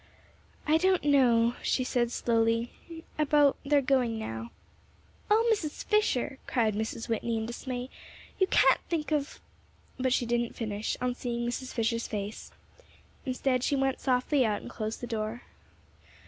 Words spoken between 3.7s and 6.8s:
going now." "Oh, Mrs. Fisher," cried